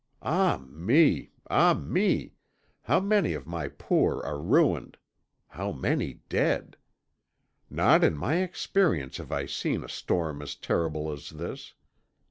Ah 0.23 0.57
me 0.67 1.29
ah 1.47 1.75
me! 1.75 2.33
how 2.85 2.99
many 2.99 3.33
of 3.33 3.45
my 3.45 3.67
poor 3.67 4.19
are 4.23 4.41
ruined; 4.41 4.97
how 5.49 5.71
many 5.71 6.23
dead! 6.27 6.75
Not 7.69 8.03
in 8.03 8.17
my 8.17 8.37
experience 8.37 9.17
have 9.17 9.31
I 9.31 9.45
seen 9.45 9.83
a 9.83 9.87
storm 9.89 10.41
as 10.41 10.55
terrible 10.55 11.11
as 11.11 11.29
this. 11.29 11.75